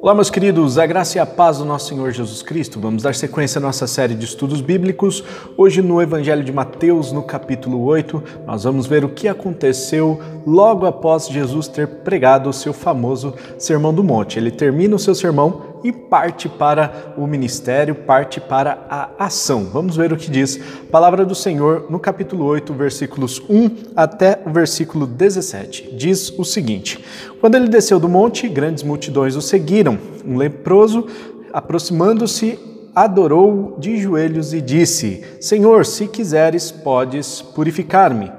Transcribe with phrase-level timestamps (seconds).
[0.00, 2.78] Olá, meus queridos, a graça e a paz do nosso Senhor Jesus Cristo.
[2.80, 5.24] Vamos dar sequência à nossa série de estudos bíblicos.
[5.56, 10.86] Hoje, no Evangelho de Mateus, no capítulo 8, nós vamos ver o que aconteceu logo
[10.86, 14.38] após Jesus ter pregado o seu famoso Sermão do Monte.
[14.38, 19.64] Ele termina o seu sermão e parte para o ministério, parte para a ação.
[19.64, 20.58] Vamos ver o que diz
[20.88, 25.94] a palavra do Senhor no capítulo 8, versículos 1 até o versículo 17.
[25.96, 27.04] Diz o seguinte:
[27.40, 29.98] Quando ele desceu do monte, grandes multidões o seguiram.
[30.24, 31.06] Um leproso,
[31.52, 32.58] aproximando-se,
[32.94, 38.30] adorou de joelhos e disse: Senhor, se quiseres, podes purificar-me.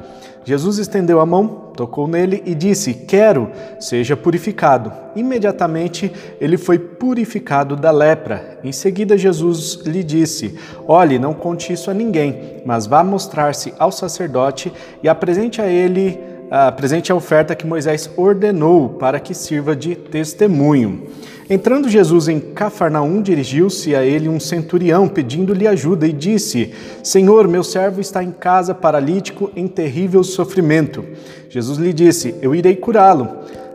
[0.43, 4.91] Jesus estendeu a mão, tocou nele e disse: Quero, seja purificado.
[5.15, 6.11] Imediatamente
[6.41, 8.59] ele foi purificado da lepra.
[8.61, 13.93] Em seguida, Jesus lhe disse: Olhe, não conte isso a ninguém, mas vá mostrar-se ao
[13.93, 16.19] sacerdote e apresente a ele
[16.49, 21.07] apresente a oferta que Moisés ordenou para que sirva de testemunho.
[21.49, 27.63] Entrando Jesus em Cafarnaum, dirigiu-se a ele um centurião, pedindo-lhe ajuda, e disse: Senhor, meu
[27.63, 31.03] servo está em casa, paralítico, em terrível sofrimento.
[31.49, 33.27] Jesus lhe disse: Eu irei curá-lo.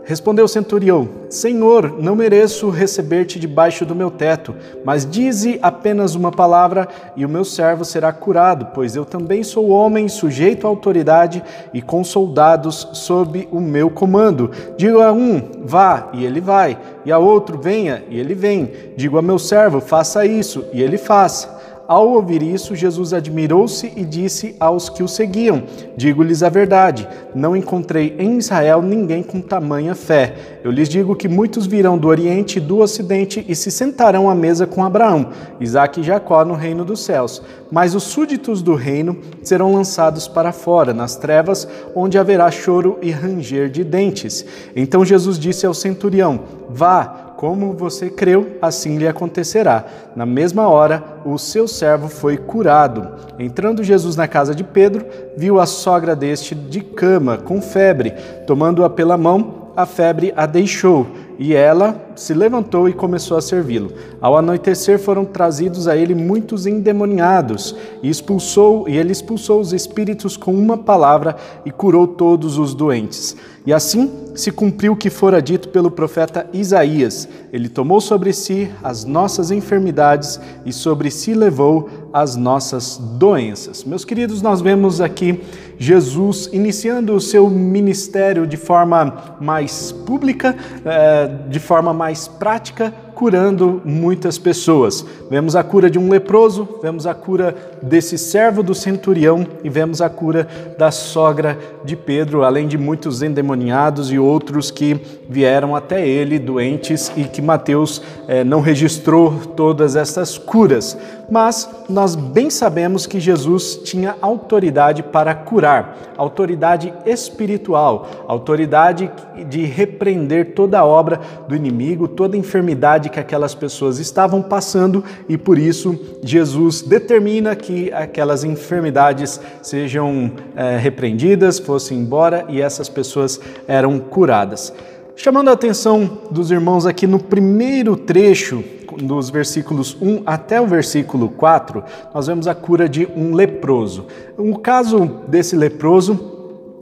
[0.05, 6.30] Respondeu o centurião: Senhor, não mereço receber-te debaixo do meu teto, mas dize apenas uma
[6.30, 11.42] palavra e o meu servo será curado, pois eu também sou homem, sujeito à autoridade
[11.72, 14.50] e com soldados sob o meu comando.
[14.77, 18.70] Digo a um: vá, e ele vai, e a outro: venha, e ele vem.
[18.96, 21.48] Digo a meu servo: faça isso, e ele faz.
[21.86, 27.54] Ao ouvir isso, Jesus admirou-se e disse aos que o seguiam: Digo-lhes a verdade, não
[27.54, 30.60] encontrei em Israel ninguém com tamanha fé.
[30.64, 34.34] Eu lhes digo que muitos virão do Oriente e do Ocidente e se sentarão à
[34.34, 35.28] mesa com Abraão,
[35.60, 37.42] Isaque e Jacó no reino dos céus.
[37.70, 43.10] Mas os súditos do reino serão lançados para fora, nas trevas, onde haverá choro e
[43.10, 44.44] ranger de dentes.
[44.74, 46.40] Então Jesus disse ao centurião:
[46.70, 49.84] Vá como você creu, assim lhe acontecerá.
[50.17, 53.07] Na mesma hora, o seu servo foi curado.
[53.39, 55.05] Entrando Jesus na casa de Pedro,
[55.36, 58.14] viu a sogra deste de cama, com febre.
[58.46, 61.07] Tomando-a pela mão, a febre a deixou
[61.39, 63.92] e ela se levantou e começou a servi-lo.
[64.20, 70.36] Ao anoitecer foram trazidos a ele muitos endemoniados, e expulsou e ele expulsou os espíritos
[70.36, 73.36] com uma palavra e curou todos os doentes.
[73.67, 77.27] E assim se cumpriu o que fora dito pelo profeta Isaías.
[77.51, 83.83] Ele tomou sobre si as nossas enfermidades e sobre si levou as nossas doenças.
[83.85, 85.41] Meus queridos, nós vemos aqui
[85.79, 90.55] Jesus iniciando o seu ministério de forma mais pública,
[90.85, 95.05] eh, de forma mais prática, curando muitas pessoas.
[95.30, 100.02] Vemos a cura de um leproso, vemos a cura desse servo do centurião e vemos
[100.02, 106.07] a cura da sogra de Pedro, além de muitos endemoniados e outros que vieram até
[106.07, 110.97] ele doentes e que Mateus eh, não registrou todas essas curas.
[111.30, 119.11] Mas nós bem sabemos que Jesus tinha autoridade para curar, autoridade espiritual, autoridade
[119.48, 125.59] de repreender toda obra do inimigo, toda enfermidade que aquelas pessoas estavam passando e por
[125.59, 133.99] isso Jesus determina que aquelas enfermidades sejam é, repreendidas, fossem embora e essas pessoas eram
[133.99, 134.73] curadas.
[135.17, 138.65] Chamando a atenção dos irmãos aqui no primeiro trecho,
[138.99, 141.82] dos versículos 1 até o versículo 4,
[142.12, 144.06] nós vemos a cura de um leproso.
[144.37, 146.33] O caso desse leproso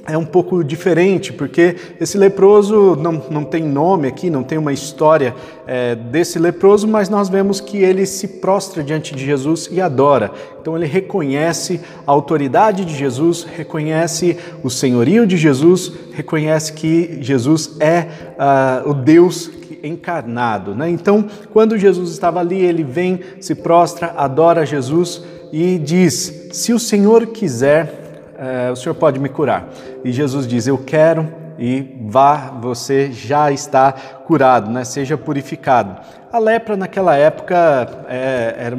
[0.07, 4.73] é um pouco diferente, porque esse leproso não, não tem nome aqui, não tem uma
[4.73, 5.35] história
[5.67, 10.33] é, desse leproso, mas nós vemos que ele se prostra diante de Jesus e adora.
[10.61, 17.77] Então ele reconhece a autoridade de Jesus, reconhece o senhorio de Jesus, reconhece que Jesus
[17.79, 18.09] é
[18.85, 19.51] uh, o Deus
[19.85, 20.75] encarnado.
[20.75, 20.91] Né?
[20.91, 26.79] Então, quando Jesus estava ali, ele vem, se prostra, adora Jesus e diz: Se o
[26.79, 28.02] Senhor quiser,
[28.43, 29.69] é, o senhor pode me curar.
[30.05, 34.85] E Jesus diz: Eu quero e vá, você já está curado, né?
[34.85, 36.01] seja purificado.
[36.33, 38.77] A lepra naquela época é, era,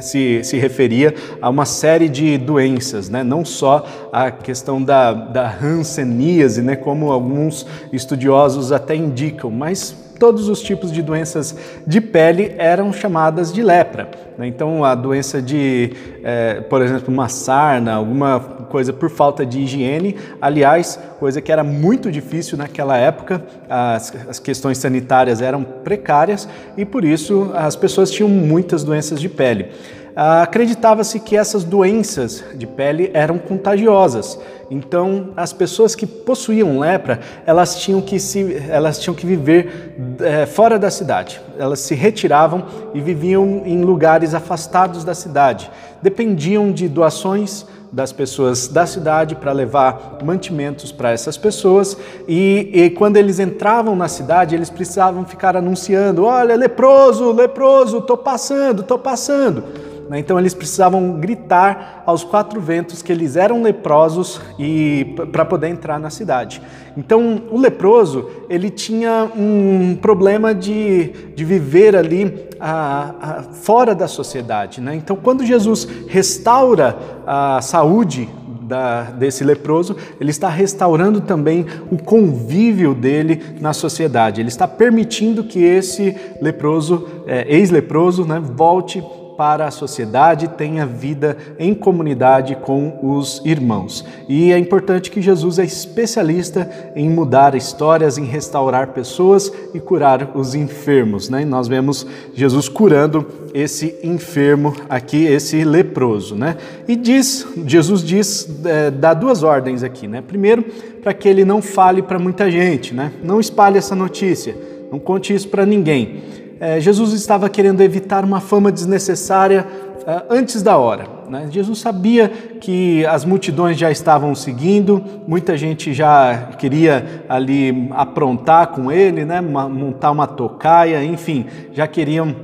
[0.00, 3.24] se, se referia a uma série de doenças, né?
[3.24, 6.76] não só a questão da, da hanseníase, né?
[6.76, 13.50] como alguns estudiosos até indicam, mas todos os tipos de doenças de pele eram chamadas
[13.50, 14.10] de lepra.
[14.36, 14.46] Né?
[14.46, 15.92] Então, a doença de,
[16.22, 21.64] é, por exemplo, uma sarna, alguma coisa por falta de higiene, aliás, coisa que era
[21.64, 28.10] muito difícil naquela época, as, as questões sanitárias eram precárias e por isso as pessoas
[28.10, 29.72] tinham muitas doenças de pele.
[30.14, 34.38] acreditava-se que essas doenças de pele eram contagiosas.
[34.70, 40.46] Então, as pessoas que possuíam lepra, elas tinham que, se, elas tinham que viver é,
[40.46, 41.40] fora da cidade.
[41.58, 42.64] Elas se retiravam
[42.94, 45.68] e viviam em lugares afastados da cidade.
[46.00, 51.96] Dependiam de doações das pessoas da cidade para levar mantimentos para essas pessoas.
[52.28, 58.16] E, e, quando eles entravam na cidade eles precisavam ficar anunciando olha leproso leproso tô
[58.16, 60.18] passando tô passando né?
[60.18, 66.00] Então eles precisavam gritar aos quatro ventos que eles eram leprosos e para poder entrar
[66.00, 66.60] na cidade.
[66.96, 74.08] Então o leproso ele tinha um problema de, de viver ali a, a, fora da
[74.08, 74.80] sociedade.
[74.80, 74.96] Né?
[74.96, 78.28] Então quando Jesus restaura a saúde
[78.62, 84.40] da, desse leproso, ele está restaurando também o convívio dele na sociedade.
[84.40, 89.00] Ele está permitindo que esse leproso, é, ex-leproso, né, volte
[89.40, 94.04] para a sociedade, tenha vida em comunidade com os irmãos.
[94.28, 100.32] E é importante que Jesus é especialista em mudar histórias, em restaurar pessoas e curar
[100.36, 101.30] os enfermos.
[101.30, 101.40] Né?
[101.40, 106.34] E nós vemos Jesus curando esse enfermo aqui, esse leproso.
[106.34, 106.58] Né?
[106.86, 110.06] E diz, Jesus diz, é, dá duas ordens aqui.
[110.06, 110.20] Né?
[110.20, 110.66] Primeiro,
[111.02, 113.10] para que ele não fale para muita gente, né?
[113.24, 114.54] não espalhe essa notícia,
[114.92, 116.39] não conte isso para ninguém
[116.80, 119.66] Jesus estava querendo evitar uma fama desnecessária
[120.06, 121.06] é, antes da hora.
[121.28, 121.48] Né?
[121.50, 128.90] Jesus sabia que as multidões já estavam seguindo, muita gente já queria ali aprontar com
[128.90, 129.40] ele, né?
[129.40, 132.34] montar uma tocaia, enfim, já queriam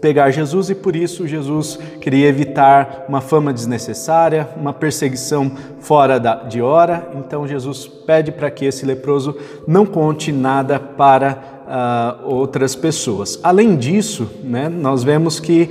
[0.00, 5.50] pegar Jesus e por isso Jesus queria evitar uma fama desnecessária, uma perseguição
[5.80, 7.08] fora de hora.
[7.16, 11.55] Então Jesus pede para que esse leproso não conte nada para
[12.24, 13.38] outras pessoas.
[13.42, 15.70] Além disso, né, nós vemos que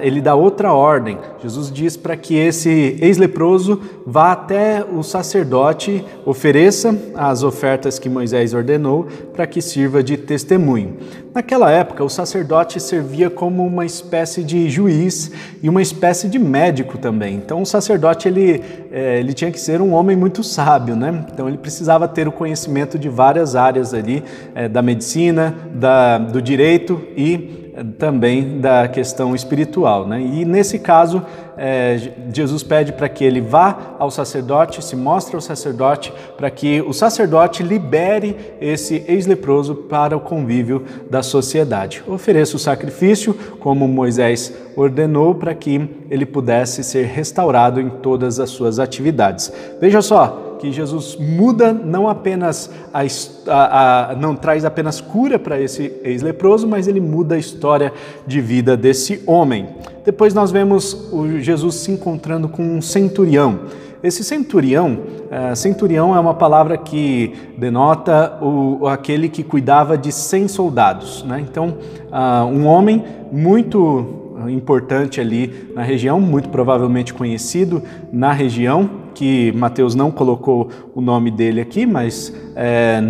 [0.00, 1.18] ele dá outra ordem.
[1.42, 8.54] Jesus diz para que esse ex-leproso vá até o sacerdote, ofereça as ofertas que Moisés
[8.54, 10.96] ordenou para que sirva de testemunho.
[11.32, 15.30] Naquela época, o sacerdote servia como uma espécie de juiz
[15.62, 17.36] e uma espécie de médico também.
[17.36, 18.60] Então, o sacerdote ele,
[18.90, 21.24] é, ele tinha que ser um homem muito sábio, né?
[21.32, 24.24] Então, ele precisava ter o conhecimento de várias áreas ali,
[24.56, 30.06] é, da medicina, da, do direito e também da questão espiritual.
[30.06, 30.20] Né?
[30.20, 31.22] E nesse caso,
[31.56, 36.80] é, Jesus pede para que ele vá ao sacerdote, se mostre ao sacerdote, para que
[36.82, 42.02] o sacerdote libere esse ex-leproso para o convívio da sociedade.
[42.06, 48.50] Ofereça o sacrifício, como Moisés ordenou, para que ele pudesse ser restaurado em todas as
[48.50, 49.52] suas atividades.
[49.80, 53.00] Veja só, que Jesus muda não apenas a,
[53.46, 57.92] a, a não traz apenas cura para esse ex-leproso, mas ele muda a história
[58.26, 59.68] de vida desse homem.
[60.04, 63.60] Depois nós vemos o Jesus se encontrando com um centurião.
[64.02, 64.98] Esse centurião,
[65.30, 71.22] uh, centurião é uma palavra que denota o, aquele que cuidava de 100 soldados.
[71.22, 71.44] Né?
[71.48, 71.76] Então,
[72.10, 77.82] uh, um homem muito importante ali na região, muito provavelmente conhecido
[78.12, 83.00] na região, que Mateus não colocou o nome dele aqui, mas é,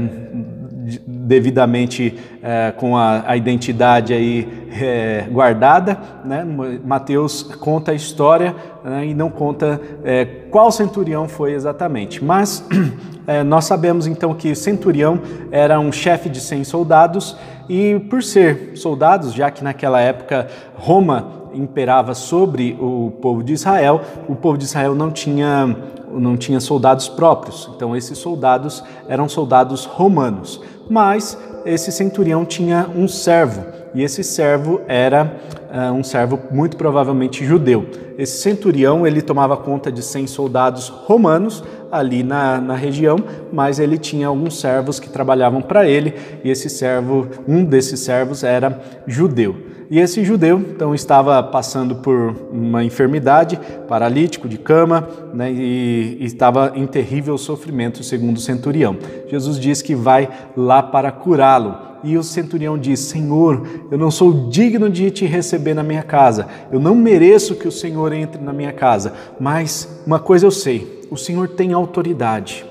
[1.07, 6.45] devidamente é, com a, a, identidade aí é, guardada, né?
[6.85, 9.07] Mateus conta a história né?
[9.07, 12.25] e não conta é, qual centurião foi exatamente.
[12.25, 12.67] Mas
[13.31, 15.21] é, nós sabemos então que centurião
[15.53, 17.37] era um chefe de 100 soldados
[17.69, 24.01] e por ser soldados, já que naquela época Roma imperava sobre o povo de Israel,
[24.29, 25.77] o povo de Israel não tinha,
[26.13, 27.71] não tinha soldados próprios.
[27.77, 30.61] Então, esses soldados eram soldados romanos.
[30.89, 35.37] Mas esse centurião tinha um servo, e esse servo era
[35.71, 37.87] uh, um servo muito provavelmente judeu.
[38.19, 43.19] Esse centurião ele tomava conta de 100 soldados romanos ali na, na região,
[43.53, 48.45] mas ele tinha alguns servos que trabalhavam para ele, e esse servo, um desses servos
[48.45, 49.57] era judeu.
[49.91, 56.25] E esse judeu então estava passando por uma enfermidade, paralítico de cama, né, e, e
[56.25, 58.97] estava em terrível sofrimento, segundo o centurião.
[59.27, 61.90] Jesus diz que vai lá para curá-lo.
[62.03, 66.49] E o centurião diz: Senhor, eu não sou digno de te receber na minha casa,
[66.73, 71.03] eu não mereço que o Senhor entre na minha casa, mas uma coisa eu sei:
[71.11, 72.65] o Senhor tem autoridade.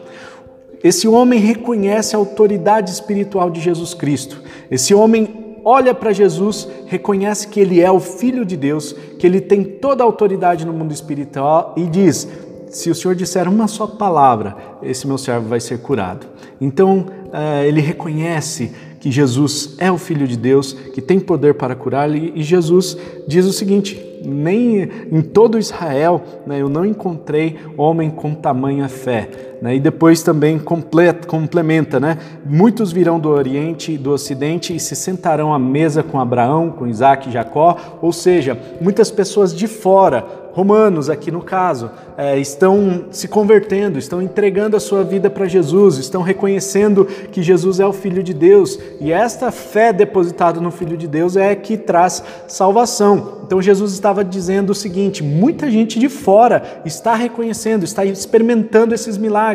[0.83, 4.41] Esse homem reconhece a autoridade espiritual de Jesus Cristo.
[4.71, 9.41] Esse homem olha para Jesus, reconhece que ele é o Filho de Deus, que ele
[9.41, 12.27] tem toda a autoridade no mundo espiritual e diz:
[12.69, 16.27] se o Senhor disser uma só palavra, esse meu servo vai ser curado.
[16.61, 21.75] Então eh, ele reconhece que Jesus é o Filho de Deus, que tem poder para
[21.75, 28.09] curar-lhe, e Jesus diz o seguinte: nem em todo Israel né, eu não encontrei homem
[28.09, 29.57] com tamanha fé.
[29.61, 29.75] Né?
[29.75, 32.17] E depois também complementa, né?
[32.45, 36.87] Muitos virão do Oriente e do Ocidente e se sentarão à mesa com Abraão, com
[36.87, 43.05] Isaac e Jacó, ou seja, muitas pessoas de fora romanos, aqui no caso, é, estão
[43.11, 47.93] se convertendo, estão entregando a sua vida para Jesus, estão reconhecendo que Jesus é o
[47.93, 53.39] Filho de Deus e esta fé depositada no Filho de Deus é que traz salvação.
[53.45, 59.17] Então Jesus estava dizendo o seguinte: muita gente de fora está reconhecendo, está experimentando esses
[59.17, 59.48] milagres,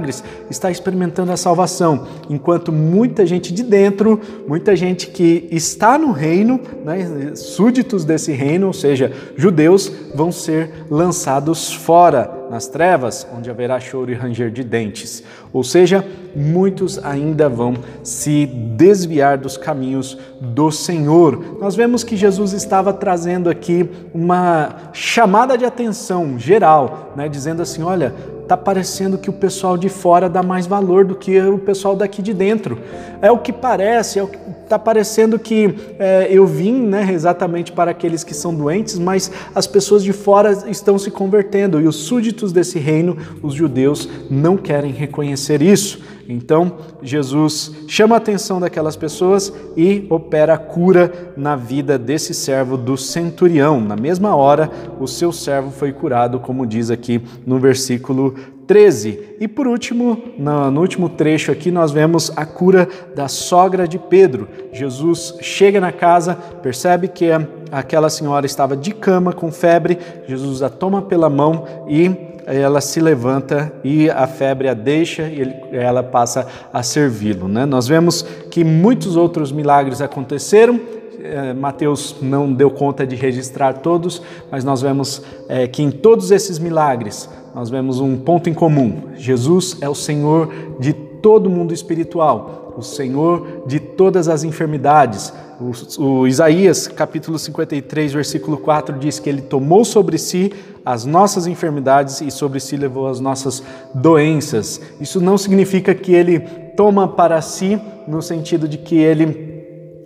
[0.51, 6.61] está experimentando a salvação, enquanto muita gente de dentro, muita gente que está no reino,
[6.85, 13.81] né, súditos desse reino, ou seja, judeus, vão ser lançados fora nas trevas, onde haverá
[13.81, 15.23] choro e ranger de dentes.
[15.53, 16.05] Ou seja,
[16.37, 21.59] muitos ainda vão se desviar dos caminhos do Senhor.
[21.61, 27.83] Nós vemos que Jesus estava trazendo aqui uma chamada de atenção geral, né, dizendo assim:
[27.83, 28.15] olha,
[28.47, 32.23] tá parecendo que o pessoal de fora dá mais valor do que o pessoal daqui
[32.23, 32.79] de dentro.
[33.21, 37.73] É o que parece, é o que está parecendo que é, eu vim né, exatamente
[37.73, 41.97] para aqueles que são doentes, mas as pessoas de fora estão se convertendo e os
[41.97, 46.14] súditos desse reino, os judeus, não querem reconhecer isso.
[46.29, 52.77] Então, Jesus chama a atenção daquelas pessoas e opera a cura na vida desse servo
[52.77, 53.81] do centurião.
[53.81, 58.35] Na mesma hora, o seu servo foi curado, como diz aqui no versículo
[58.67, 59.37] 13.
[59.41, 64.49] E por último, no, último trecho aqui, nós vemos a cura da sogra de Pedro.
[64.73, 67.27] Jesus chega na casa, percebe que
[67.71, 73.01] aquela senhora estava de cama com febre, Jesus a toma pela mão e ela se
[73.01, 77.49] levanta e a febre a deixa e ela passa a servi-lo.
[77.49, 77.65] Né?
[77.65, 80.81] Nós vemos que muitos outros milagres aconteceram.
[81.23, 84.21] É, Mateus não deu conta de registrar todos,
[84.51, 89.05] mas nós vemos é, que em todos esses milagres nós vemos um ponto em comum:
[89.17, 90.93] Jesus é o Senhor de
[91.25, 95.33] todo mundo espiritual, o Senhor de todas as enfermidades.
[95.59, 100.53] O, o Isaías, capítulo 53, versículo 4 diz que ele tomou sobre si
[100.85, 103.63] as nossas enfermidades e sobre si levou as nossas
[103.95, 104.83] doenças.
[105.01, 106.41] Isso não significa que ele
[106.77, 109.44] toma para si no sentido de que ele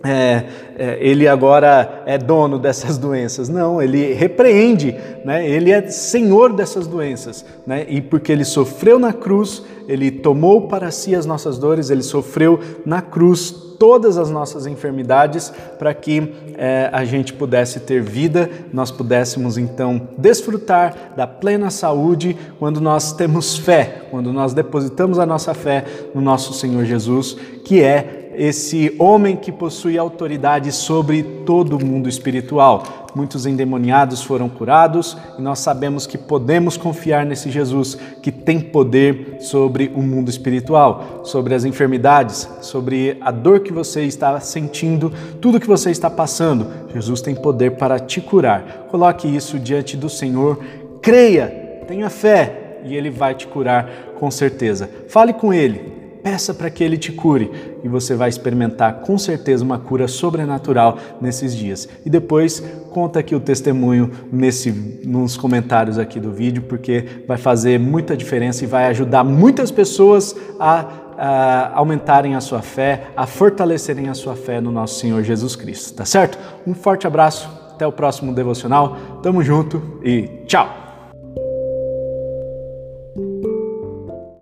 [0.03, 0.45] é,
[0.77, 3.49] é, ele agora é dono dessas doenças.
[3.49, 5.47] Não, ele repreende, né?
[5.47, 7.45] ele é senhor dessas doenças.
[7.65, 7.85] Né?
[7.89, 12.59] E porque ele sofreu na cruz, ele tomou para si as nossas dores, ele sofreu
[12.85, 18.91] na cruz todas as nossas enfermidades para que é, a gente pudesse ter vida, nós
[18.91, 25.53] pudéssemos então desfrutar da plena saúde quando nós temos fé, quando nós depositamos a nossa
[25.53, 31.85] fé no nosso Senhor Jesus, que é esse homem que possui autoridade sobre todo o
[31.85, 32.83] mundo espiritual.
[33.13, 39.39] Muitos endemoniados foram curados e nós sabemos que podemos confiar nesse Jesus que tem poder
[39.41, 45.59] sobre o mundo espiritual, sobre as enfermidades, sobre a dor que você está sentindo, tudo
[45.59, 46.65] que você está passando.
[46.93, 48.87] Jesus tem poder para te curar.
[48.89, 50.63] Coloque isso diante do Senhor,
[51.01, 54.89] creia, tenha fé e ele vai te curar com certeza.
[55.09, 57.51] Fale com ele, peça para que Ele te cure
[57.83, 61.87] e você vai experimentar com certeza uma cura sobrenatural nesses dias.
[62.05, 64.71] E depois conta aqui o testemunho nesse,
[65.05, 70.35] nos comentários aqui do vídeo, porque vai fazer muita diferença e vai ajudar muitas pessoas
[70.59, 70.85] a,
[71.17, 75.93] a aumentarem a sua fé, a fortalecerem a sua fé no nosso Senhor Jesus Cristo.
[75.93, 76.37] Tá certo?
[76.65, 78.97] Um forte abraço, até o próximo devocional.
[79.21, 80.88] Tamo junto e tchau!